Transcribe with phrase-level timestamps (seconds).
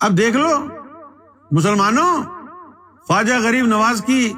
[0.00, 0.66] اب دیکھ لو،
[1.50, 2.22] مسلمانوں،
[3.06, 4.32] خواجہ غریب نواز کی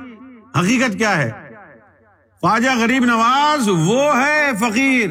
[0.60, 1.30] حقیقت کیا ہے؟
[2.40, 5.10] خواجہ غریب نواز وہ ہے فقیر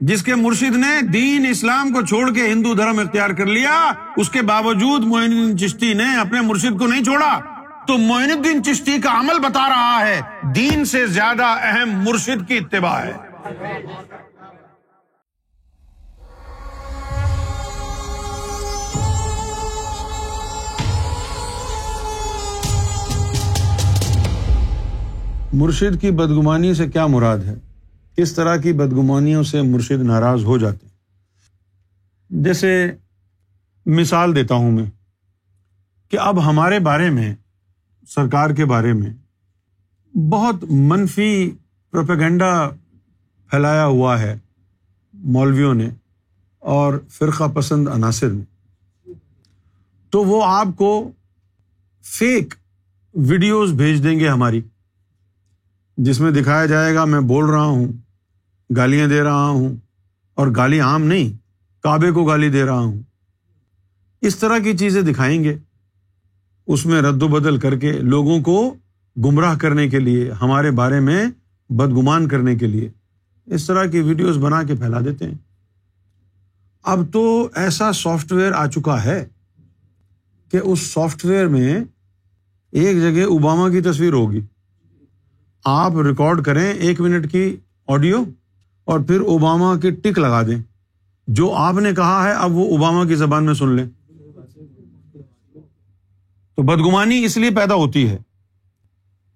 [0.00, 4.30] جس کے مرشد نے دین اسلام کو چھوڑ کے ہندو دھرم اختیار کر لیا۔ اس
[4.30, 7.40] کے باوجود معین الدین چشتی نے اپنے مرشد کو نہیں چھوڑا۔
[7.86, 10.20] تو معین الدین چشتی کا عمل بتا رہا ہے۔
[10.54, 13.12] دین سے زیادہ اہم مرشد کی اتباع ہے۔
[25.52, 27.54] مرشد کی بدگمانی سے کیا مراد ہے؟
[28.16, 30.92] کس طرح کی بدگمانیوں سے مرشد ناراض ہو جاتے ہیں۔
[32.42, 32.90] جیسے
[33.86, 34.84] مثال دیتا ہوں میں
[36.08, 37.34] کہ اب ہمارے بارے میں،
[38.08, 39.10] سرکار کے بارے میں
[40.16, 41.50] بہت منفی
[41.90, 42.70] پروپیگنڈا
[43.50, 44.38] پھیلایا ہوا ہے
[45.14, 45.88] مولویوں نے
[46.58, 48.44] اور فرقہ پسند عناصر نے
[50.10, 51.10] تو وہ آپ کو
[52.02, 52.54] فیک
[53.14, 54.62] ویڈیوز بھیج دیں گے ہماری۔
[55.96, 57.92] جس میں دکھایا جائے گا میں بول رہا ہوں،
[58.76, 59.76] گالیاں دے رہا ہوں
[60.34, 61.36] اور گالی عام نہیں،
[61.82, 63.02] کعبے کو گالی دے رہا ہوں۔
[64.20, 65.58] اس طرح کی چیزیں دکھائیں گے۔
[66.66, 68.74] اس میں رد و بدل کر کے لوگوں کو
[69.16, 71.26] گمراہ کرنے کے لیے، ہمارے بارے میں
[71.68, 72.90] بدگمان کرنے کے لیے۔
[73.46, 75.34] اس طرح کی ویڈیوز بنا کے پھیلا دیتے ہیں۔
[76.82, 79.28] اب تو ایسا سافٹ ویئر آ چکا ہے
[80.50, 81.84] کہ اس سافٹ ویئر میں
[82.72, 84.40] ایک جگہ اوباما کی تصویر ہوگی۔
[85.64, 87.56] آپ ریکارڈ کریں ایک منٹ کی
[87.88, 88.24] آڈیو
[88.84, 90.62] اور پھر اوباما کی ٹک لگا دیں۔
[91.26, 93.86] جو آپ نے کہا ہے، اب وہ اوباما کی زبان میں سن لیں۔
[96.56, 98.16] تو بدگمانی اس لیے پیدا ہوتی ہے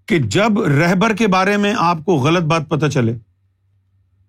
[0.07, 3.15] کہ جب رہبر کے بارے میں آپ کو غلط بات پتہ چلے،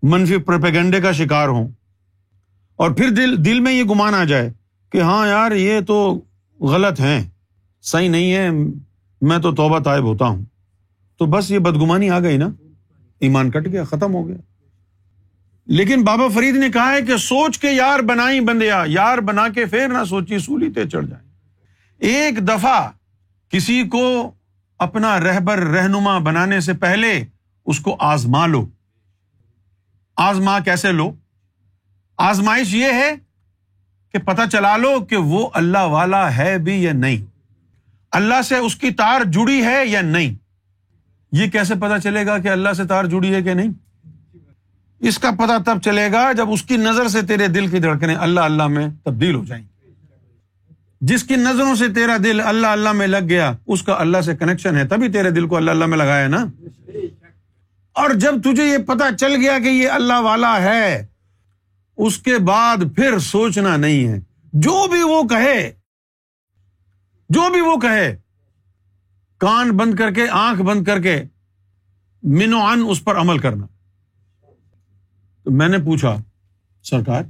[0.04, 1.68] منفی پروپیگنڈے کا شکار ہوں
[2.76, 4.54] اور پھر دل دل میں یہ گمان آ جائے
[4.90, 6.20] کہ ہاں یار، یہ تو
[6.60, 7.30] غلط ہیں۔
[7.82, 8.50] صحیح نہیں ہے،
[9.22, 10.46] میں تو توبہ طائب ہوتا ہوں۔
[11.20, 12.50] تو بس یہ بدگمانی آ گئی نا؟
[13.20, 14.36] ایمان کٹ گیا، ختم ہو گیا۔
[15.66, 19.66] لیکن بابا فرید نے کہا ہے کہ سوچ کے یار بنائی بندیا، یار بنا کے
[19.66, 21.28] پھر نہ سوچی، سولی تے چڑھ جائیں۔
[21.98, 22.92] ایک دفعہ
[23.50, 24.32] کسی کو
[24.80, 27.24] اپنا رہبر، رہنما بنانے سے پہلے
[27.66, 28.68] اس کو آزما لو۔
[30.18, 31.12] آزما کیسے لو؟
[32.18, 33.16] آزمائش یہ ہے
[34.14, 37.26] کہ پتا چلا لو کہ وہ اللہ والا ہے بھی یا نہیں۔
[38.12, 40.47] اللہ سے اس کی تار جڑی ہے یا نہیں۔
[41.32, 43.72] یہ کیسے پتا چلے گا کہ اللہ سے تار جڑی ہے کہ نہیں؟
[45.00, 48.16] اس کا پتا تب چلے گا جب اس کی نظر سے تیرے دل کی دھڑکنے
[48.16, 49.66] اللہ اللہ میں تبدیل ہو جائیں۔
[51.02, 54.36] جس کی نظروں سے تیرا دل اللہ اللہ میں لگ گیا، اس کا اللہ سے
[54.36, 56.46] کنیکشن ہے۔ تبھی تیرے دل کو اللہ اللہ میں لگایا نا؟
[57.94, 61.06] اور جب تجھے یہ پتا چل گیا کہ یہ اللہ والا ہے،
[61.98, 64.20] اس کے بعد پھر سوچنا نہیں ہے۔
[64.54, 65.72] جو بھی وہ کہے،
[67.30, 68.18] جو بھی وہ کہے
[69.38, 71.24] کان بند کر کے، آنکھ بند کر کے
[72.24, 73.68] مینو ان اس پر عمل کرنا۔
[75.44, 76.18] تو میں نے پوچھا،
[76.84, 77.24] سرکار،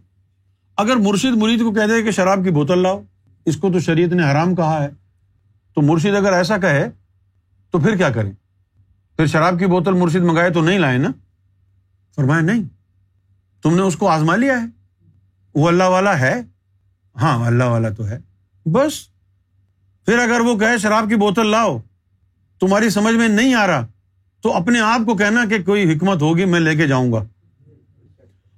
[0.77, 3.03] اگر مرشد مرید کو کہہ دے کہ شراب کی بوتل لاؤ،
[3.45, 4.89] اس کو تو شریعت نے حرام کہا ہے۔
[5.73, 6.89] تو مرشد اگر ایسا کہے،
[7.71, 8.31] تو پھر کیا کریں؟
[9.15, 11.09] پھر شراب کی بوتل مرشد منگائے تو نہیں لائے نا؟
[12.15, 12.63] فرمایا، نہیں۔
[13.63, 14.67] تم نے اس کو آزما لیا ہے۔
[15.55, 16.41] وہ اللہ والا ہے۔
[17.21, 18.19] ہاں اللہ والا تو ہے۔
[18.65, 19.07] بس۔
[20.05, 21.79] پھر اگر وہ کہے، شراب کی بوتل لاؤ
[22.59, 23.85] تمہاری سمجھ میں نہیں آ رہا،
[24.41, 27.25] تو اپنے آپ کو کہنا کہ کوئی حکمت ہوگی، میں لے کے جاؤں گا۔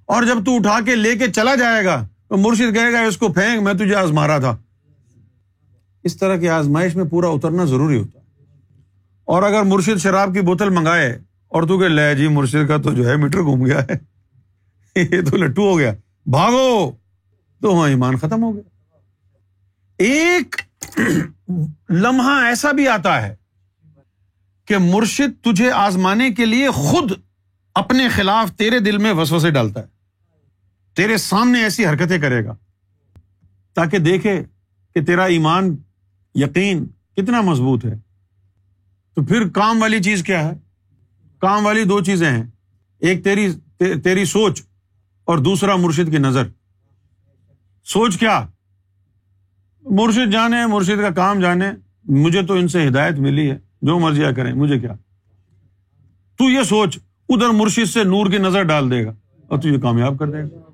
[0.06, 3.16] اور جب تو اٹھا کے لے کے چلا جائے گا، تو مرشد کہے گا، اس
[3.16, 4.56] کو پھینک، میں تجھے آزما رہا تھا۔
[6.04, 8.18] اس طرح کی آزمائش میں پورا اترنا ضروری ہوتا
[9.24, 11.18] اور اگر مرشد شراب کی بوتل منگائے،
[11.48, 14.10] اور تو کہ لے جی مرشد کا تو جو ہے، میٹر گھوم گیا ہے۔
[14.96, 15.92] یہ تو لٹو ہو گیا۔
[16.26, 16.92] بھاگو،
[17.62, 18.62] تو وہاں ایمان ختم ہو گیا۔
[19.98, 20.56] ایک
[21.90, 23.34] لمحہ ایسا بھی آتا ہے
[24.70, 27.12] کہ مرشد تجھے آزمانے کے لیے خود
[27.74, 29.86] اپنے خلاف تیرے دل میں وسو سے ڈالتا ہے۔
[30.94, 32.56] تیرے سامنے ایسی حرکتیں کرے گا۔
[33.74, 34.42] تاکہ دیکھے
[34.94, 35.76] کہ تیرا ایمان،
[36.34, 36.86] یقین
[37.16, 37.94] کتنا مضبوط ہے۔
[39.14, 40.52] تو پھر کام والی چیز کیا ہے؟
[41.38, 42.44] کام والی دو چیزیں ہیں۔
[42.98, 43.52] ایک تیری
[44.04, 44.62] تیری سوچ
[45.24, 46.46] اور دوسرا مرشد کی نظر۔
[47.84, 48.46] سوچ کیا؟
[49.82, 51.70] مرشد جانے، مرشد کا کام جانے۔
[52.04, 54.92] مجھے تو ان سے ہدایت ملی ہے۔ جو مرضیاں کریں، مجھے کیا؟
[56.38, 56.98] تو یہ سوچ
[57.28, 59.12] ادھر مرشد سے نور کی نظر ڈال دے گا
[59.48, 60.70] اور تو یہ کامیاب کر دے گا۔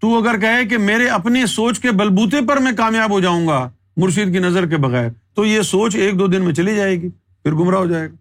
[0.00, 3.70] تو اگر کہے کہ میرے اپنی سوچ کے بلبوتے پر میں کامیاب ہو جاؤں گا
[3.96, 7.08] مرشید کی نظر کے بغیر، تو یہ سوچ ایک دو دن میں چلی جائے گی،
[7.42, 8.14] پھر گمراہ ہو جائے گا۔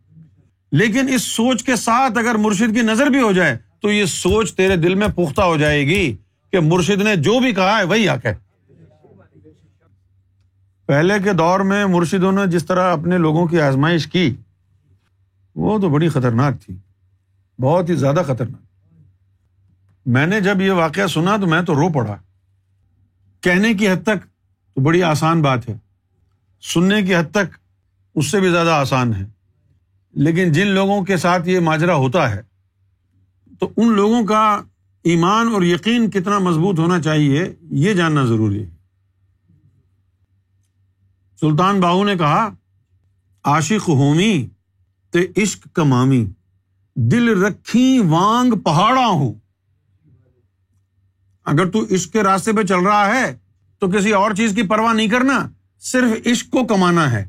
[0.71, 4.53] لیکن اس سوچ کے ساتھ اگر مرشد کی نظر بھی ہو جائے، تو یہ سوچ
[4.53, 6.15] تیرے دل میں پختہ ہو جائے گی
[6.51, 8.29] کہ مرشد نے جو بھی کہا ہے وہی آ کہ
[10.85, 14.35] پہلے کے دور میں مرشدوں نے جس طرح اپنے لوگوں کی آزمائش کی،
[15.56, 16.75] وہ تو بڑی خطرناک تھی،
[17.62, 18.62] بہت ہی زیادہ خطرناک۔
[20.06, 22.15] میں نے جب یہ واقعہ سنا تو میں تو رو پڑا۔
[23.41, 24.25] کہنے کی حد تک
[24.75, 25.75] تو بڑی آسان بات ہے،
[26.62, 27.57] سننے کی حد تک
[28.15, 29.25] اس سے بھی زیادہ آسان ہے۔
[30.13, 32.41] لیکن جن لوگوں کے ساتھ یہ ماجرا ہوتا ہے،
[33.59, 34.62] تو ان لوگوں کا
[35.03, 38.72] ایمان اور یقین کتنا مضبوط ہونا چاہیے، یہ جاننا ضروری ہے۔
[41.43, 42.49] سلطان باہو نے کہا،
[43.43, 44.47] عاشق ہومی
[45.11, 46.25] تے عشق کمامی،
[46.95, 49.33] دل رکھی وانگ پہاڑا ہوں۔
[51.45, 53.37] اگر تو عشق کے راستے پہ چل رہا ہے،
[53.79, 55.49] تو کسی اور چیز کی پرواہ نہیں کرنا،
[55.79, 57.27] صرف عشق کو کمانا ہے۔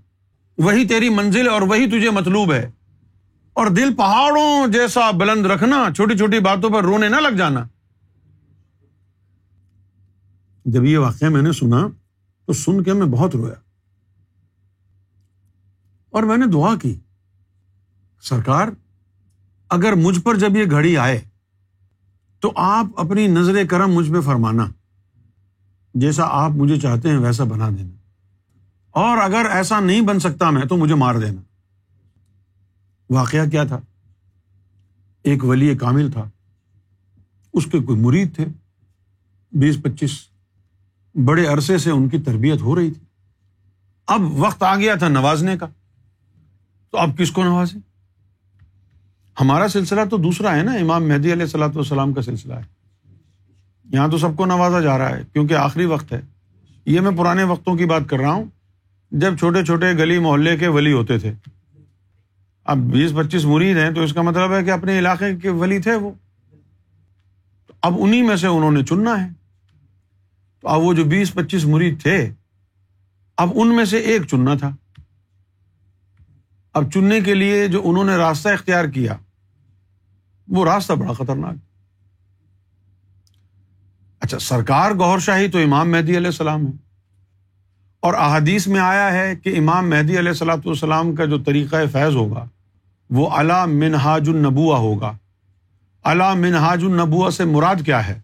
[0.58, 2.70] وہی تیری منزل اور وہی تجھے مطلوب ہے۔
[3.52, 7.66] اور دل پہاڑوں جیسا بلند رکھنا، چھوٹی چھوٹی باتوں پر رونے نہ لگ جانا۔
[10.64, 11.88] جب یہ واقعہ میں نے سنا،
[12.46, 13.63] تو سن کے میں بہت رویا۔
[16.14, 16.96] اور میں نے دعا کی،
[18.22, 18.68] سرکار،
[19.70, 21.20] اگر مجھ پر جب یہ گھڑی آئے
[22.40, 24.66] تو آپ اپنی نظر کرم مجھ پہ فرمانا،
[25.94, 27.94] جیسا آپ مجھے چاہتے ہیں ویسا بنا دینا۔
[28.90, 31.40] اور اگر ایسا نہیں بن سکتا میں تو مجھے مار دینا۔
[33.10, 33.80] واقعہ کیا تھا؟
[35.22, 36.30] ایک ولی کامل تھا۔
[37.52, 38.44] اس کے کوئی مرید تھے۔
[39.52, 40.18] بیس، پچیس،
[41.24, 43.04] بڑے عرصے سے ان کی تربیت ہو رہی تھی۔
[44.06, 45.66] اب وقت آ گیا تھا نوازنے کا۔
[46.94, 47.78] تو اب کس کو نوازے
[49.40, 52.62] ہمارا سلسلہ تو دوسرا ہے نا، امام مہدی علیہ السلاۃ والسلام کا سلسلہ ہے۔
[53.92, 56.20] یہاں تو سب کو نوازا جا رہا ہے، کیونکہ آخری وقت ہے۔
[56.86, 58.44] یہ میں پرانے وقتوں کی بات کر رہا ہوں،
[59.10, 61.32] جب چھوٹے چھوٹے گلی محلے کے ولی ہوتے تھے۔
[62.64, 65.78] اب بیس پچیس مرید ہیں، تو اس کا مطلب ہے کہ اپنے علاقے کے ولی
[65.78, 66.10] تھے وہ۔
[67.82, 69.28] اب انہیں میں سے انہوں نے چننا ہے۔
[70.60, 72.30] تو اب وہ جو بیس پچیس مرید تھے،
[73.36, 74.76] اب ان میں سے ایک چننا تھا۔
[76.74, 79.16] اب چننے کے لیے جو انہوں نے راستہ اختیار کیا،
[80.48, 81.54] وہ راستہ بڑا خطرناک۔
[84.20, 86.72] اچھا سرکار گور شاہی تو امام مہدی علیہ السلام ہے
[88.00, 92.16] اور احادیث میں آیا ہے کہ امام مہدی علیہ السلاۃ والسلام کا جو طریقۂ فیض
[92.16, 92.48] ہوگا،
[93.10, 95.16] وہ علا منہاج النبوا ہوگا۔
[96.04, 98.20] علا منہاج النبوا سے مراد کیا ہے؟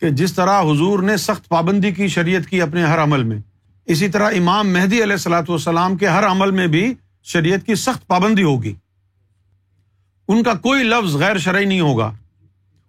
[0.00, 3.38] کہ جس طرح حضور نے سخت پابندی کی شریعت کی اپنے ہر عمل میں
[3.86, 8.06] اسی طرح امام مہدی علیہ السلاۃ والسلام کے ہر عمل میں بھی شریعت کی سخت
[8.06, 8.74] پابندی ہوگی۔
[10.28, 12.12] ان کا کوئی لفظ غیر شرعی نہیں ہوگا۔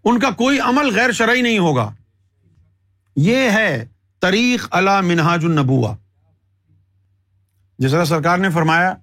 [0.04, 1.94] ان کا کوئی عمل غیر شرعی نہیں ہوگا۔
[3.16, 3.86] یہ ہے
[4.22, 5.96] طریق علا منہاج النبوا
[7.80, 8.94] جس طرح سرکار نے فرمایا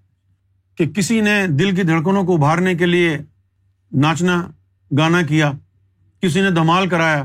[0.74, 3.18] کہ کسی نے دل کی دھڑکنوں کو ابھارنے کے لیے
[3.92, 4.46] ناچنا،
[4.98, 5.52] گانا کیا،
[6.20, 7.24] کسی نے دھمال کرایا،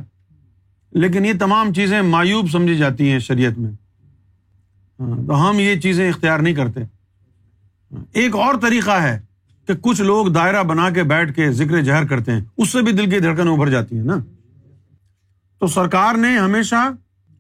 [0.92, 3.71] لیکن یہ تمام چیزیں مایوب سمجھی جاتی ہیں شریعت میں۔
[5.04, 6.82] ہاں، تو ہم یہ چیزیں اختیار نہیں کرتے۔
[8.14, 9.20] ایک اور طریقہ ہے
[9.68, 12.92] کہ کچھ لوگ دائرہ بنا کے بیٹھ کے ذکر جہر کرتے ہیں، اس سے بھی
[12.92, 14.18] دل کی دھڑکن ابھر جاتی ہیں نا۔
[15.60, 16.90] تو سرکار نے ہمیشہ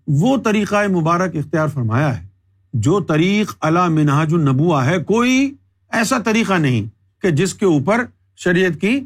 [0.07, 2.27] وہ طریقہ مبارک اختیار فرمایا ہے،
[2.73, 5.53] جو طریق اللہ مناج النبوا ہے۔ کوئی
[5.91, 6.85] ایسا طریقہ نہیں
[7.21, 8.05] کہ جس کے اوپر
[8.35, 8.99] شریعت کی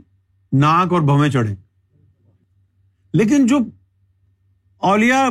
[0.54, 1.56] ناک اور بھویں چڑھے
[3.14, 3.60] لیکن جو
[4.78, 5.28] اولیا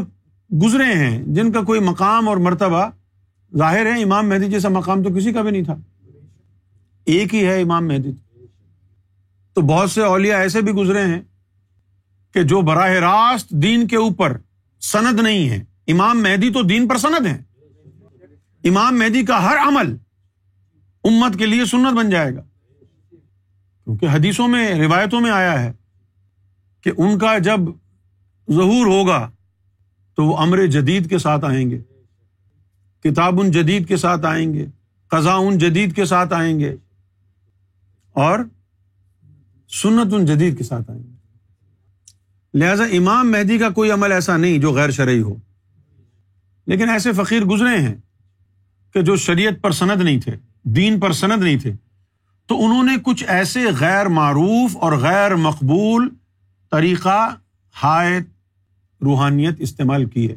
[0.51, 2.87] گزرے ہیں، جن کا کوئی مقام اور مرتبہ
[3.59, 5.75] ظاہر ہے امام مہدی جیسا مقام تو کسی کا بھی نہیں تھا۔
[7.05, 8.13] ایک ہی ہے امام مہدی۔
[9.55, 11.21] تو بہت سے اولیا ایسے بھی گزرے ہیں
[12.35, 14.37] کہ جو براہ راست دین کے اوپر
[14.81, 17.43] سند نہیں ہے امام مہدی تو دین پر سند ہے
[18.65, 19.97] امام مہدی کا ہر عمل
[21.05, 22.41] امت کے لیے سنت بن جائے گا۔
[23.85, 25.73] کیونکہ حدیثوں میں، روایتوں میں آیا ہے
[26.81, 27.61] کہ ان کا جب
[28.53, 29.31] ظہور ہوگا
[30.15, 31.83] تو وہ امر جدید کے ساتھ آئیں گے۔
[33.11, 34.67] کتاب ان جدید کے ساتھ آئیں گے
[35.09, 36.77] قزا ان جدید کے ساتھ آئیں گے
[38.13, 38.39] اور
[39.69, 41.17] سنت ان جدید کے ساتھ آئیں گے۔
[42.55, 45.35] لہذا امام مہدی کا کوئی عمل ایسا نہیں جو غیر شرعی ہو۔
[46.67, 47.95] لیکن ایسے فقیر گزرے ہیں
[48.95, 51.73] کہ جو شریعت پر سند نہیں تھے، دین پر سند نہیں تھے۔
[52.47, 56.09] تو انہوں نے کچھ ایسے غیر معروف اور غیر مقبول
[56.71, 57.35] طریقہ
[57.83, 58.21] ہائے
[59.03, 60.37] روحانیت استعمال کی ہے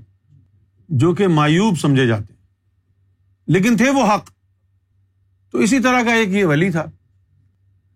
[0.89, 2.28] جو کہ مایوب سمجھے جاتے
[3.49, 4.29] لیکن تھے وہ حق۔
[5.51, 6.85] تو اسی طرح کا ایک یہ ولی تھا۔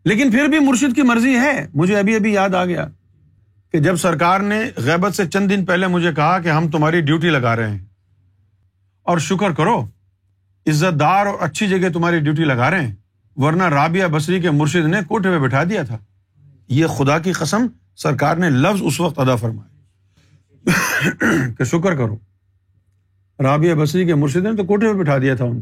[0.06, 2.88] لیکن پھر بھی مرشد کی مرضی ہے۔ مجھے ابھی ابھی یاد آ گیا
[3.72, 7.30] کہ جب سرکار نے غیبت سے چند دن پہلے مجھے کہا کہ ہم تمہاری ڈیوٹی
[7.30, 7.86] لگا رہے ہیں
[9.04, 9.82] اور شکر کرو
[10.68, 12.96] عزت دار اور اچھی جگہ تمہاری ڈیوٹی لگا رہے ہیں،
[13.36, 15.98] ورنہ رابعہ بسری کے مرشد نے کوٹے میں بٹھا دیا تھا۔
[16.68, 19.70] یہ خدا کی قسم سرکار نے لفظ اس وقت ادا فرمایا
[21.58, 22.18] کہ شکر کرو۔
[23.40, 25.62] رابعہ بصری کے مرشد نے تو کوٹے پہ بٹھا دیا تھا ان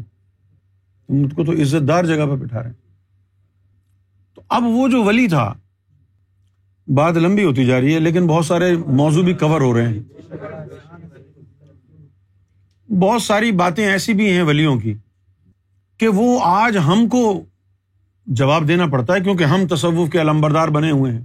[1.08, 2.76] مجھ کو تو عزت دار جگہ پہ بٹھا رہے ہیں۔
[4.34, 5.54] تو اب وہ جو ولی تھا،
[6.88, 10.00] بات لمبی ہوتی جا رہی ہے، لیکن بہت سارے موضوع بھی کور ہو رہے ہیں۔
[12.92, 14.94] بہت ساری باتیں ایسی بھی ہیں ولیوں کی
[15.98, 17.44] کہ وہ آج ہم کو
[18.26, 21.22] جواب دینا پڑتا ہے، کیونکہ ہم تصوف کے علمبردار بنے ہوئے ہیں۔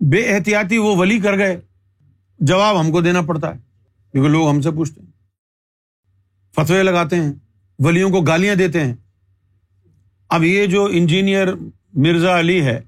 [0.00, 1.60] بے احتیاطی وہ ولی کر گئے،
[2.38, 3.71] جواب ہم کو دینا پڑتا ہے۔
[4.12, 5.12] کیونکہ لوگ ہم سے پوچھتے ہیں۔
[6.54, 7.32] فتوے لگاتے ہیں،
[7.78, 8.94] ولیوں کو گالیاں دیتے ہیں۔
[10.28, 11.48] اب یہ جو انجینئر
[11.92, 12.80] مرزا علی ہے،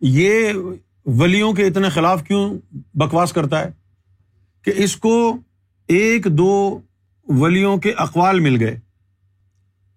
[0.00, 0.52] یہ
[1.06, 2.58] ولیوں کے اتنے خلاف کیوں
[2.94, 3.70] بکواس کرتا ہے
[4.62, 5.36] کہ اس کو
[5.88, 6.80] ایک دو
[7.28, 8.78] ولیوں کے اقوال مل گئے۔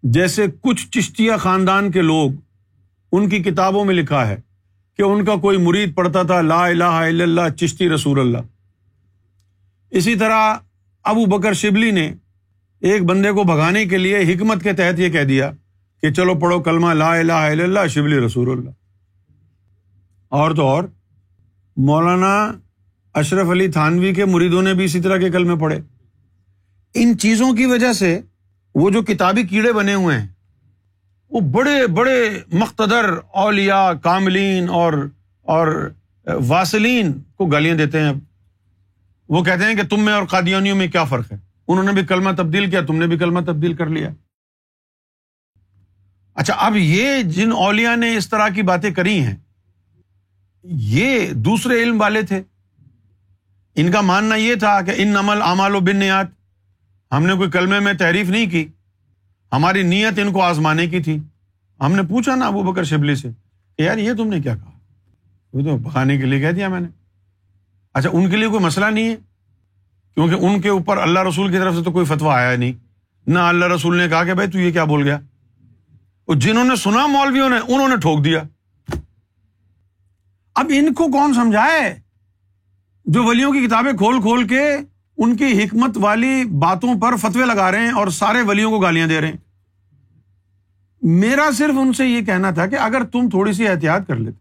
[0.03, 2.31] جیسے کچھ چشتیہ خاندان کے لوگ
[3.11, 4.37] ان کی کتابوں میں لکھا ہے
[4.97, 8.37] کہ ان کا کوئی مرید پڑھتا تھا، لا الہ الا اللہ، چشتی رسول اللہ۔
[9.95, 10.53] اسی طرح
[11.03, 12.13] ابو بکر شبلی نے
[12.81, 15.51] ایک بندے کو بھگانے کے لیے حکمت کے تحت یہ کہہ دیا
[16.01, 18.69] کہ چلو پڑھو کلمہ لا الہ الا اللہ، شبلی رسول اللہ۔
[20.29, 20.83] اور تو اور،
[21.77, 22.51] مولانا
[23.13, 25.79] اشرف علی تھانوی کے مریدوں نے بھی اسی طرح کے کلمے پڑھے۔
[26.93, 28.21] ان چیزوں کی وجہ سے
[28.75, 30.27] وہ جو کتابی کیڑے بنے ہوئے ہیں،
[31.29, 34.93] وہ بڑے بڑے مقتدر اولیا کاملین اور
[35.41, 35.91] اور
[36.25, 38.13] واسلین کو گالیاں دیتے ہیں۔
[39.29, 42.05] وہ کہتے ہیں کہ تم میں اور قادیانیوں میں کیا فرق ہے؟ انہوں نے بھی
[42.05, 44.09] کلمہ تبدیل کیا، تم نے بھی کلمہ تبدیل کر لیا۔
[46.35, 49.35] اچھا اب یہ جن اولیا نے اس طرح کی باتیں کری ہیں،
[50.63, 52.41] یہ دوسرے علم والے تھے۔
[53.75, 56.25] ان کا ماننا یہ تھا کہ ان نمل امال و بنیاد
[57.11, 58.67] ہم نے کوئی کلمے میں تعریف نہیں کی۔
[59.51, 61.17] ہماری نیت ان کو آزمانے کی تھی۔
[61.81, 63.29] ہم نے پوچھا نا ابو بکر شبلی سے
[63.77, 64.71] کہ یار یہ تم نے کیا کہا؟
[65.53, 67.04] وہ تو بکانے کے لیے کہہ دیا میں نے۔
[67.95, 69.15] اچھا ان کے لیے کوئی مسئلہ نہیں ہے؟
[70.15, 72.73] کیونکہ ان کے اوپر اللہ رسول کی طرف سے تو کوئی فتوا آیا نہیں۔
[73.27, 75.15] نہ اللہ رسول نے کہا کہ بھائی تو یہ کیا بول گیا؟
[76.25, 78.43] اور جنہوں نے سنا مولویوں نے، انہوں نے ٹھوک دیا۔
[80.55, 81.99] اب ان کو کون سمجھائے؟
[83.05, 84.75] جو ولیوں کی کتابیں کھول کھول کے
[85.17, 89.07] ان کی حکمت والی باتوں پر فتوے لگا رہے ہیں اور سارے ولیوں کو گالیاں
[89.07, 89.37] دے رہے ہیں۔
[91.01, 94.37] میرا صرف ان سے یہ کہنا تھا کہ اگر تم تھوڑی سی احتیاط کر لیتے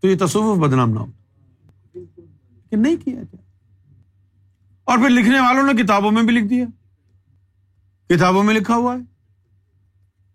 [0.00, 1.06] تو یہ تصوف بدنام نہ ہو۔
[2.70, 3.36] کہ نہیں کیا
[4.84, 6.66] اور پھر لکھنے والوں نے کتابوں میں بھی لکھ دیا۔
[8.08, 9.00] کتابوں میں لکھا ہوا ہے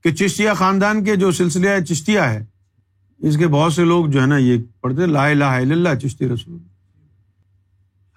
[0.04, 2.46] کہ چشتیا خاندان کے جو سلسلہ چشتیا ہے۔
[3.18, 6.28] اس کے بہت سے لوگ جو ہے نا، یہ پڑھتے، لا الہ الا اللہ، چشتی
[6.28, 6.60] رسول۔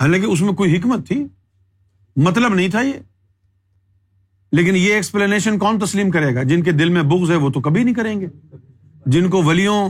[0.01, 1.27] حالانکہ اس میں کوئی حکمت تھی۔
[2.17, 2.93] مطلب نہیں تھا یہ۔
[4.53, 7.61] لیکن یہ ایکسپلینیشن کون تسلیم کرے گا؟ جن کے دل میں بغض ہے، وہ تو
[7.61, 8.27] کبھی نہیں کریں گے۔
[9.07, 9.89] جن کو ولیوں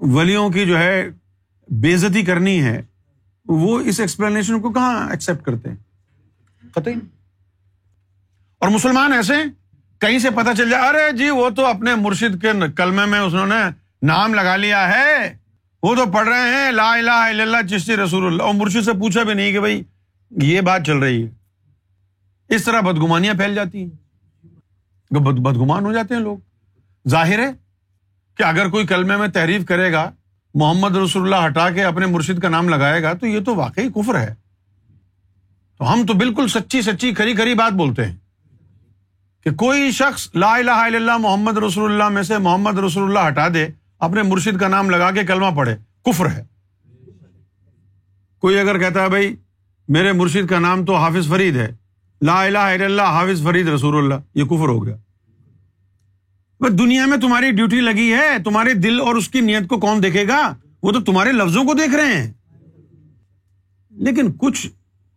[0.00, 1.08] ولیوں کی جو ہے
[1.68, 2.82] بےزتی کرنی ہے
[3.48, 5.76] وہ اس ایکسپلینیشن کو کہاں ایکسپٹ کرتے ہیں؟
[6.74, 6.94] قطعی۔
[8.58, 9.34] اور مسلمان ایسے
[9.98, 13.34] کہیں سے پتا چل جائے، ارے جی وہ تو اپنے مرشد کے کلمے میں اس
[13.34, 13.70] نے
[14.02, 15.36] نام لگا لیا ہے۔
[15.82, 18.92] وہ تو پڑھ رہے ہیں، لا الہ الا اللہ، چشتی رسول اللہ۔ اور مرشد سے
[18.92, 19.82] پوچھا بھی نہیں کہ بھائی،
[20.30, 21.30] یہ بات چل رہی ہے۔
[22.48, 23.90] اس طرح بدگمانیاں پھیل جاتی ہیں۔
[25.14, 26.38] بدگمان ہو جاتے ہیں لوگ۔
[27.08, 27.52] ظاہر ہے
[28.34, 30.12] کہ اگر کوئی کلمے میں تحریف کرے گا
[30.54, 33.88] محمد رسول اللہ ہٹا کے اپنے مرشد کا نام لگائے گا تو یہ تو واقعی
[33.88, 34.34] کفر ہے۔
[35.78, 38.16] تو ہم تو بالکل سچی سچی کھری کھری بات بولتے ہیں
[39.44, 43.28] کہ کوئی شخص لا الہ الا اللہ محمد رسول اللہ میں سے محمد رسول اللہ
[43.28, 43.66] ہٹا دے،
[43.98, 46.44] اپنے مرشد کا نام لگا کے کلمہ پڑھے، کفر ہے۔
[48.40, 49.36] کوئی اگر کہتا ہے بھائی
[49.88, 51.70] میرے مرشد کا نام تو حافظ فرید ہے،
[52.20, 54.96] لا الہ الا اللہ حافظ فرید رسول اللہ، یہ کفر ہو گیا۔
[56.68, 60.28] دنیا میں تمہاری ڈیوٹی لگی ہے، تمہارے دل اور اس کی نیت کو کون دیکھے
[60.28, 62.32] گا؟ وہ تو تمہارے لفظوں کو دیکھ رہے ہیں۔
[63.90, 64.66] لیکن کچھ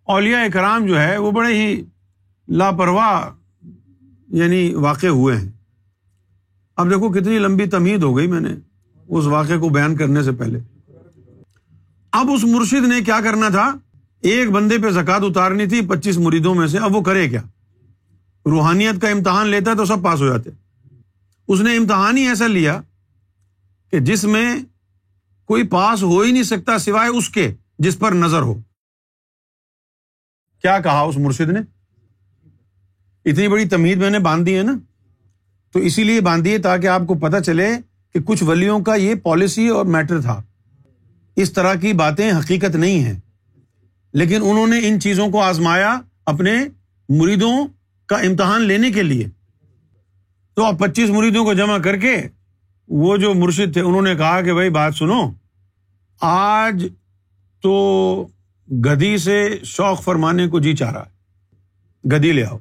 [0.04, 1.84] اولیا کرام جو ہے، وہ بڑے ہی
[2.48, 3.30] لاپرواہ
[4.28, 5.50] یعنی واقع ہوئے ہیں۔
[6.76, 8.50] اب دیکھو کتنی لمبی تمید ہو گئی میں نے
[9.08, 10.60] اس واقعے کو بیان کرنے سے پہلے۔
[12.12, 13.76] اب اس مرشد نے کیا کرنا تھا؟
[14.22, 17.42] ایک بندے پہ زکات اتارنی تھی، پچیس مریدوں میں سے، اب وہ کرے کیا؟
[18.46, 20.50] روحانیت کا امتحان لیتا تو سب پاس ہو جاتے۔
[21.48, 22.82] اس نے امتحان ہی ایسا لیا
[23.92, 24.56] کہ جس میں
[25.46, 28.54] کوئی پاس ہو ہی نہیں سکتا سوائے اس کے جس پر نظر ہو۔
[30.62, 31.60] کیا کہا اس مرشد نے؟
[33.26, 34.74] اتنی بڑی تمید میں نے باندھ دی ہے نا۔
[35.72, 37.70] تو اسی لیے باندھی تاکہ آپ کو پتا چلے
[38.14, 40.44] کہ کچھ ولیوں کا یہ پالیسی اور میٹر تھا۔
[41.36, 43.20] اس طرح کی باتیں حقیقت نہیں ہیں۔
[44.14, 46.54] لیکن انہوں نے ان چیزوں کو آزمایا اپنے
[47.10, 47.68] مریدوں
[48.06, 49.30] کا امتحان لینے کے لیے۔
[50.54, 52.18] تو اب پچیس مریدوں کو جمع کر کے
[52.88, 55.22] وہ جو مرشد تھے، انہوں نے کہا کہ بھائی بات سنو،
[56.22, 56.88] آج
[57.62, 57.74] تو
[58.86, 62.58] گدی سے شوق فرمانے کو جی چاہ رہا ہے، گدی لے آؤ۔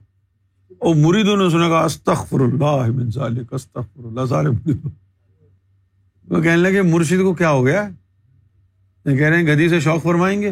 [0.79, 4.49] اور مریدوں نے سنا کہا استغفر اللہ من ذالک استغفر اللہ سارے
[6.29, 7.89] وہ کہنے لگے، مرشد کو کیا ہو گیا؟
[9.05, 10.51] یہ کہہ رہے ہیں، گدی سے شوق فرمائیں گے؟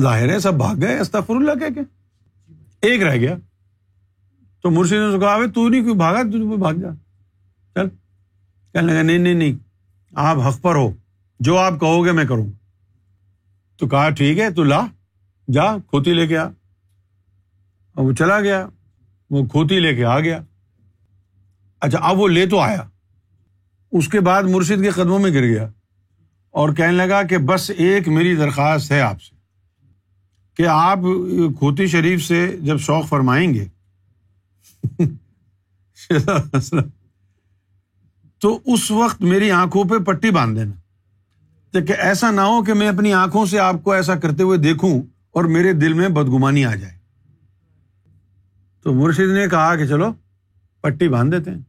[0.00, 1.80] ظاہر ہے، سب بھاگ گئے استغفر اللہ کہہ کے۔
[2.80, 3.36] ایک رہ گیا۔
[4.64, 6.88] تو مرشد نے کہا تو نہیں کوئی بھاگا، تو بھاگ جا۔
[7.74, 7.88] چل۔
[8.72, 9.52] کہنے لگا، نہیں نہیں نہیں،
[10.14, 10.92] آپ حق پر ہو۔
[11.40, 12.46] جو آپ کہو گے میں کروں۔
[13.76, 14.86] تو کہا، ٹھیک ہے، تو لا۔
[15.52, 16.48] جا، کھوتی لے کے آ۔
[17.96, 18.66] وہ چلا گیا۔
[19.30, 20.40] وہ کھوتی لے کے آ گیا۔
[21.80, 22.88] اچھا اب وہ لے تو آیا۔
[23.92, 25.68] اس کے بعد مرشد کے قدموں میں گر گیا۔
[26.50, 29.36] اور کہنے لگا کہ بس ایک میری درخواست ہے آپ سے،
[30.56, 30.98] کہ آپ
[31.58, 33.66] کھوتی شریف سے جب شوق فرمائیں گے
[38.38, 40.72] تو اس وقت میری آنکھوں پہ پٹی باندھ دینا
[41.72, 45.02] کہ ایسا نہ ہو کہ میں اپنی آنکھوں سے آپ کو ایسا کرتے ہوئے دیکھوں
[45.30, 46.98] اور میرے دل میں بدگمانی آ جائے۔
[48.82, 50.12] تو مرشد نے کہا کہ چلو،
[50.80, 51.60] پٹی باندھ دیتے ہیں۔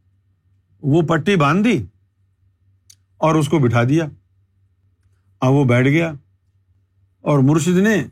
[0.82, 1.86] وہ پٹی باندھ دی
[3.16, 4.06] اور اس کو بٹھا دیا۔
[5.40, 6.12] اب وہ بیٹھ گیا
[7.20, 8.04] اور مرشد نے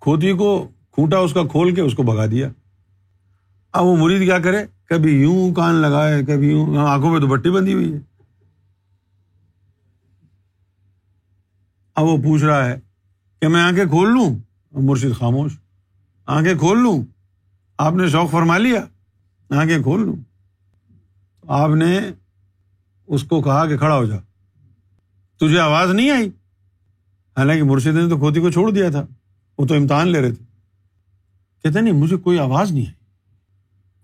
[0.00, 2.48] کھوتی کو کھوٹا اس کا کھول کے اس کو بگا دیا۔
[3.72, 7.50] اب وہ مرید کیا کرے؟ کبھی یوں کان لگائے، کبھی یوں آنکھوں میں تو بٹی
[7.50, 7.98] بندی ہوئی ہے۔
[11.94, 12.80] اب وہ پوچھ رہا ہے
[13.40, 14.38] کہ میں آنکھیں کھول لوں؟
[14.72, 15.58] مرشد خاموش۔
[16.26, 17.02] آنکھیں کھول لوں؟
[17.78, 18.84] آپ نے شوق فرما لیا؟
[19.50, 20.16] آنکھیں کھول لوں۔
[21.48, 22.00] آپ نے
[23.06, 24.16] اس کو کہا کہ کھڑا ہو جا۔
[25.36, 26.28] تجھے آواز نہیں آئی؟
[27.36, 29.06] حالانکہ مرشد نے تو کھوتی کو چھوڑ دیا تھا۔
[29.58, 30.44] وہ تو امتحان لے رہے تھے۔
[31.62, 32.97] کہتے نہیں، مجھے کوئی آواز نہیں آئی۔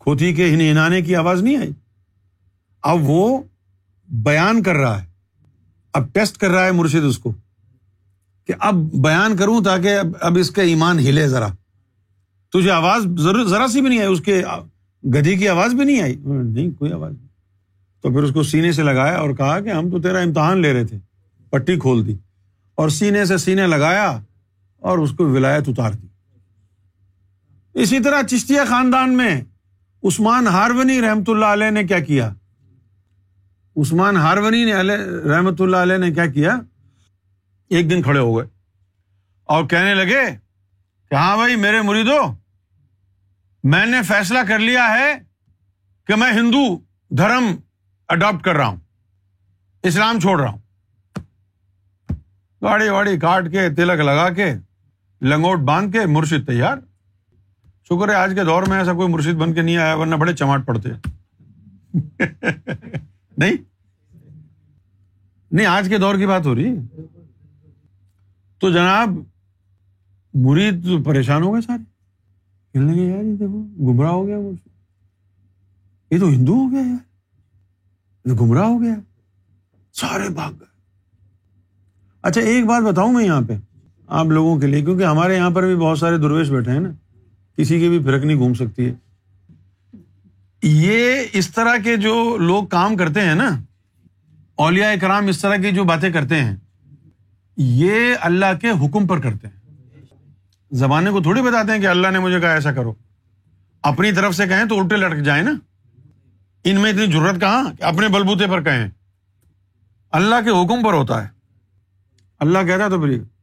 [0.04, 1.70] کھوتی کے ہنانے کی آواز نہیں آئی؟
[2.82, 3.42] اب وہ
[4.08, 5.06] بیان کر رہا ہے۔
[5.92, 7.32] اب ٹیسٹ کر رہا ہے مرشد اس کو
[8.46, 11.48] کہ اب بیان کروں تاکہ اب اس کا ایمان ہلے ذرا۔
[12.52, 14.42] تجھے آواز ضرور ذرا سی بھی نہیں آئی؟ اس کے
[15.04, 17.26] گدھی کی آواز بھی نہیں آئی؟ نہیں، کوئی آواز نہیں۔
[18.02, 20.72] تو پھر اس کو سینے سے لگایا اور کہا کہ ہم تو تیرا امتحان لے
[20.72, 20.98] رہے تھے۔
[21.50, 22.14] پٹی کھول دی
[22.74, 24.20] اور سینے سے سینے لگایا
[24.80, 26.06] اور اس کو ولایت اتار دی۔
[27.74, 29.40] اسی طرح چشتیا خاندان میں
[30.04, 32.28] عثمان ہارونی رحمت اللہ علیہ نے کیا کیا؟
[33.76, 34.74] عثمان ہارونی نے
[35.28, 36.56] رحمت اللہ علیہ نے کیا کیا؟
[37.70, 38.46] ایک دن کھڑے ہو گئے
[39.48, 40.24] اور کہنے لگے
[41.10, 42.20] کہ ہاں بھائی، میرے مریدو،
[43.64, 45.12] میں نے فیصلہ کر لیا ہے
[46.08, 46.64] کہ میں ہندو
[47.10, 47.54] دھرم
[48.08, 48.80] اڈاپٹ کر رہا ہوں،
[49.82, 50.58] اسلام چھوڑ رہا ہوں۔
[52.62, 54.52] گاڑی واڑی کاٹ کے، تلک لگا کے،
[55.22, 56.76] لنگوٹ باندھ کے، مرشد تیار۔
[57.84, 60.34] شکر ہے، آج کے دور میں ایسا کوئی مرشد بن کے نہیں آیا، ورنہ بڑے
[60.34, 60.88] چماٹ پڑتے
[63.38, 63.52] نہیں؟
[65.52, 66.74] نہیں، آج کے دور کی بات ہو رہی
[68.58, 69.08] تو جناب،
[70.34, 71.82] مرید پریشان ہو گئے سارے۔
[72.72, 74.36] کہنے لگے، یار، یہ دیکھو، گمراہ ہو گیا
[76.10, 77.14] یہ تو ہندو ہو گیا یار۔
[78.24, 78.94] یہ گمراہ ہو گیا۔
[79.92, 80.66] سارے بھاگ گئے۔
[82.22, 83.52] اچھا ایک بات بتاؤں میں یہاں پہ
[84.06, 86.90] آپ لوگوں کے لیے، کیونکہ ہمارے یہاں پر بھی بہت سارے درویش بیٹھے ہیں نا۔
[87.56, 88.94] کسی کی بھی فرق نہیں گھوم سکتی ہے۔
[90.62, 93.60] یہ اس طرح کے جو لوگ کام کرتے ہیں نا
[94.54, 96.56] اولیا کرام اس طرح کی جو باتیں کرتے ہیں،
[97.56, 99.64] یہ اللہ کے حکم پر کرتے ہیں۔
[100.72, 102.94] زمانے کو تھوڑی بتاتے ہیں کہ اللہ نے مجھے کہا ایسا کرو۔
[103.82, 105.52] اپنی طرف سے کہیں تو الٹے لٹک جائیں نا۔
[106.64, 108.88] ان میں اتنی ضرورت کہاں؟ کہ اپنے بلبوتے پر کہیں۔
[110.10, 111.28] اللہ کے حکم پر ہوتا ہے۔
[112.40, 113.33] اللہ کہتا ہے تو پھر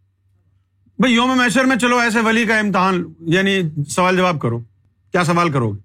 [1.01, 4.59] بھائی یوم میشر میں چلو ایسے ولی کا امتحان یعنی سوال جواب کرو۔
[5.11, 5.79] کیا سوال کرو گے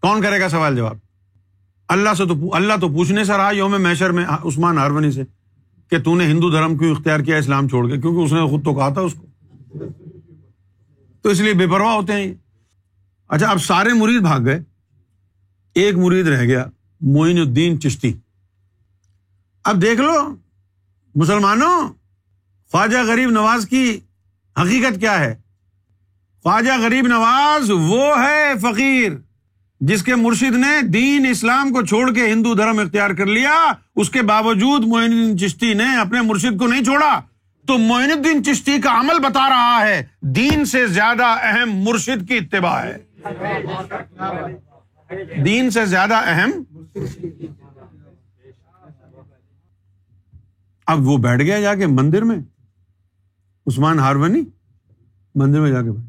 [0.00, 0.96] کون کرے گا سوال جواب؟
[1.88, 5.22] اللہ سے تو اللہ تو پوچھنے سے رہا یوم میشر میں عثمان ہارونی سے،
[5.90, 8.64] کہ تو نے ہندو دھرم کیوں اختیار کیا، اسلام چھوڑ کے؟ کیونکہ اس نے خود
[8.64, 9.26] تو کہا تھا اس کو۔
[11.22, 12.34] تو اس لیے بے پرواہ ہوتے ہیں۔
[13.28, 14.62] اچھا اب سارے مرید بھاگ گئے۔
[15.74, 16.64] ایک مرید رہ گیا،
[17.00, 18.12] معین الدین چشتی۔
[19.64, 20.34] اب دیکھ لو،
[21.14, 21.88] مسلمانوں،
[22.72, 24.00] خواجہ غریب نواز کی
[24.62, 25.34] حقیقت کیا ہے؟
[26.42, 29.12] خواجہ غریب نواز وہ ہے فقیر
[29.80, 34.10] جس کے مرشد نے دین اسلام کو چھوڑ کے ہندو دھرم اختیار کر لیا، اس
[34.10, 37.20] کے باوجود معین الدین چشتی نے اپنے مرشد کو نہیں چھوڑا۔
[37.66, 42.36] تو معین الدین چشتی کا عمل بتا رہا ہے، دین سے زیادہ اہم مرشد کی
[42.36, 42.98] اتباع ہے۔
[45.44, 46.50] دین سے زیادہ اہم۔
[50.86, 52.57] اب وہ بیٹھ گیا جا کے مندر میں۔
[53.68, 54.40] عثمان ہارونی
[55.34, 56.06] مندر میں جا کے بیٹھ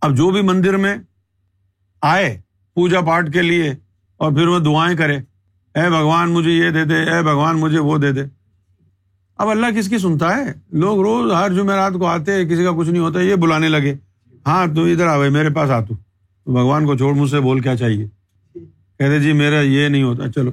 [0.00, 0.96] اب جو بھی مندر میں
[2.02, 2.40] آئے
[2.74, 3.74] پوجا پاٹ کے لیے
[4.16, 5.16] اور پھر وہ دعائیں کرے،
[5.74, 8.20] اے بھگوان مجھے یہ دے دے، اے بھگوان مجھے وہ دے دے۔
[9.38, 12.88] اب اللہ کس کی سنتا ہے؟ لوگ روز ہر جمعرات کو آتے کسی کا کچھ
[12.88, 13.94] نہیں ہوتا، یہ بلانے لگے۔
[14.46, 15.94] ہاں تو ادھر آ میرے پاس آ تو۔
[16.44, 18.06] تو بھگوان کو چھوڑ، مجھ سے بول کیا چاہیے؟
[18.98, 20.50] کہتے جی میرا یہ نہیں ہوتا۔ چلو،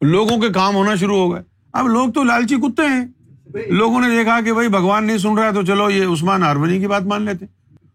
[0.00, 3.21] لوگوں کے کام ہونا شروع ہو گئے۔ اب لوگ تو لالچی کتے ہیں۔
[3.54, 6.86] لوگوں نے دیکھا کہ بھائی بھگوان نہیں سن رہا تو چلو یہ عثمان ہارونی کی
[6.86, 7.46] بات مان لیتے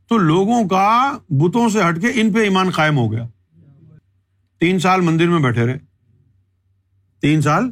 [0.09, 3.27] تو لوگوں کا بتوں سے ہٹ کے ان پہ ایمان قائم ہو گیا۔
[4.59, 5.77] تین سال مندر میں بیٹھے رہے۔
[7.21, 7.71] تین سال؟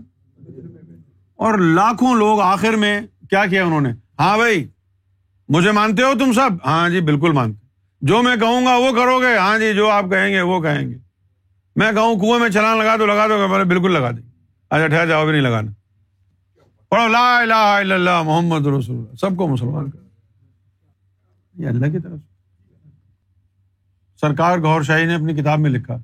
[1.35, 4.67] اور لاکھوں لوگ آخر میں کیا کیا انہوں نے؟ ہاں بھائی،
[5.49, 7.65] مجھے مانتے ہو تم سب؟ ہاں جی بالکل مانتے۔
[8.01, 10.89] جو میں کہوں گا وہ کرو گے۔ ہاں جی جو آپ کہیں گے وہ کہیں
[10.89, 10.95] گے۔
[11.75, 14.29] میں کہوں کنویں میں چلان لگا دو لگا دو بالکل لگا دیں۔
[14.69, 15.71] اچھا ٹھہر جاؤ بھی نہیں لگانا۔
[16.91, 19.99] پڑھو، لا الہ الا اللہ محمد رسول اللہ۔ سب کو مسلمان کر
[21.55, 22.19] یہ اللہ کی طرف۔
[24.21, 25.97] سرکار گور شاہی نے اپنی کتاب میں لکھا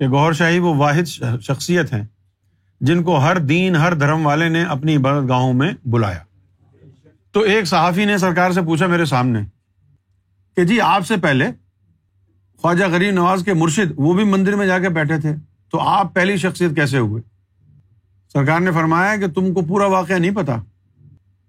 [0.00, 1.06] کہ گور شاہی وہ واحد
[1.42, 2.04] شخصیت ہیں
[2.80, 6.22] جن کو ہر دین، ہر دھرم والے نے اپنی عبادت گاہوں میں بلایا۔
[7.34, 9.40] تو ایک صحافی نے سرکار سے پوچھا میرے سامنے
[10.56, 11.50] کہ جی آپ سے پہلے
[12.62, 15.34] خواجہ غریب نواز کے مرشد وہ بھی مندر میں جا کے بیٹھے تھے،
[15.72, 17.22] تو آپ پہلی شخصیت کیسے ہوئے؟
[18.32, 20.56] سرکار نے فرمایا کہ تم کو پورا واقعہ نہیں پتا۔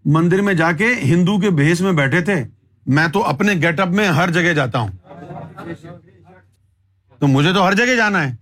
[0.05, 2.43] مندر میں جا کے ہندو کے بھیس میں بیٹھے تھے۔
[2.87, 4.91] میں تو اپنے گیٹ اپ میں ہر جگہ جاتا ہوں۔
[7.19, 8.35] تو مجھے تو ہر جگہ جانا ہے۔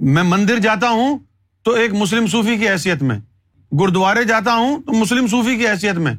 [0.00, 1.18] میں مندر جاتا ہوں
[1.62, 3.18] تو ایک مسلم صوفی کی حیثیت میں۔
[3.72, 6.14] گرودوارے جاتا ہوں تو مسلم صوفی کی حیثیت میں۔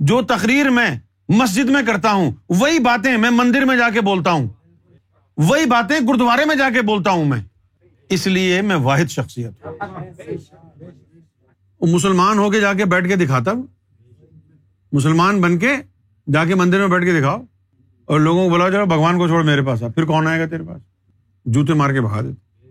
[0.00, 0.90] جو تقریر میں
[1.28, 4.48] مسجد میں کرتا ہوں، وہی باتیں میں مندر میں جا کے بولتا ہوں۔
[5.36, 7.47] وہی باتیں گرودوارے میں جا کے بولتا ہوں میں۔
[8.08, 9.76] اس لیے میں واحد شخصیت ہوں۔
[11.88, 13.62] مسلمان ہو کے جا کے بیٹھ کے دکھاتا ہوں۔
[14.92, 15.72] مسلمان بن کے
[16.32, 17.44] جا کے مندر میں بیٹھ کے دکھاؤ۔
[18.04, 20.46] اور لوگوں کو بلاؤ، چلو بھگوان کو چھوڑ میرے پاس آ۔ پھر کون آئے گا
[20.46, 20.82] تیرے پاس؟
[21.44, 22.66] جوتے مار کے بھگا دیتے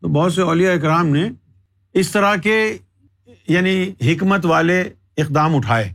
[0.00, 1.30] تو بہت سے اولیا اکرام نے
[1.92, 2.78] اس طرح کے
[3.48, 4.80] یعنی حکمت والے
[5.16, 5.92] اقدام اٹھائے۔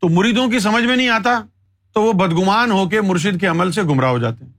[0.00, 1.42] تو مریدوں کی سمجھ میں نہیں آتا
[1.94, 4.52] تو وہ بدگمان ہو کے مرشد کے عمل سے گمراہ ہو جاتے ہیں۔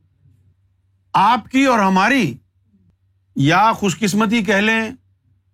[1.14, 2.38] آپ کی اور ہماری
[3.36, 4.92] یا خوش قسمتی کہہ لیں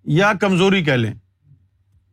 [0.06, 1.14] یا کمزوری کہہ لیں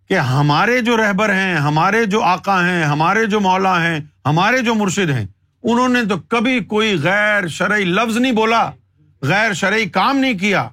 [0.08, 4.74] کہ ہمارے جو رہبر ہیں، ہمارے جو آقا ہیں، ہمارے جو مولا ہیں، ہمارے جو
[4.74, 5.26] مرشد ہیں،
[5.62, 8.70] انہوں نے تو کبھی کوئی غیر شرعی لفظ نہیں بولا،
[9.22, 10.68] غیر شرعی کام نہیں کیا،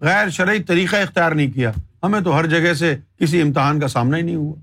[0.00, 4.16] غیر شرعی طریقہ اختیار نہیں کیا۔ ہمیں تو ہر جگہ سے کسی امتحان کا سامنا
[4.16, 4.54] ہی نہیں ہوا۔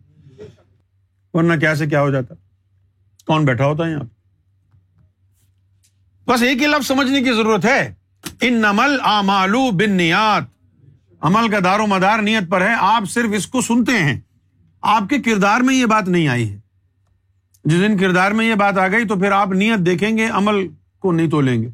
[1.34, 2.36] ورنہ کیا سے کیا ہو جاتا؟
[3.26, 4.04] کون بیٹھا ہوتا ہے یہاں؟
[6.28, 7.93] بس ایک ہی لفظ سمجھنے کی ضرورت ہے۔
[8.45, 10.43] ان نمل آمالو بن نیات
[11.21, 14.19] عمل کا دار و مدار نیت پر ہے، آپ صرف اس کو سنتے ہیں۔
[14.82, 16.60] آپ کے کردار میں یہ بات نہیں آئی ہے۔
[17.65, 20.67] جس دن کردار میں یہ بات آ گئی تو پھر آپ نیت دیکھیں گے، عمل
[20.99, 21.69] کو نہیں تولیں گے۔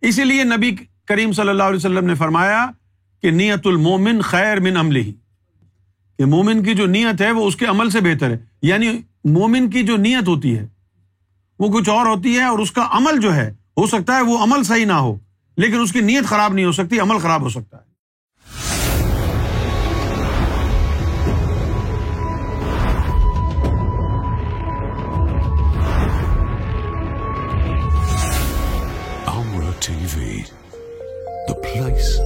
[0.00, 0.76] اسی لیے نبی
[1.08, 2.66] کریم صلی اللہ علیہ وسلم نے فرمایا
[3.22, 5.12] کہ نیت المومن خیر من عمل ہی
[6.18, 9.70] کہ مومن کی جو نیت ہے وہ اس کے عمل سے بہتر ہے۔ یعنی مومن
[9.70, 10.66] کی جو نیت ہوتی ہے،
[11.58, 14.38] وہ کچھ اور ہوتی ہے اور اس کا عمل جو ہے، ہو سکتا ہے وہ
[14.38, 15.18] عمل صحیح نہ ہو۔
[15.58, 17.86] لیکن اس کی نیت خراب نہیں ہو سکتی، عمل خراب ہو سکتا ہے۔
[29.86, 30.42] T V
[31.48, 32.18] the place